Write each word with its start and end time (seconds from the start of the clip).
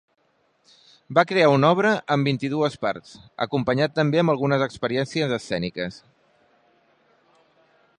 Va 1.17 1.23
crear 1.31 1.49
una 1.57 1.69
obra 1.75 1.91
en 2.15 2.23
vint-i-dues 2.29 2.79
parts, 2.87 3.13
acompanyat 3.47 3.95
també 4.01 4.23
amb 4.23 4.35
algunes 4.37 4.67
exigències 4.71 5.37
escèniques. 5.41 6.05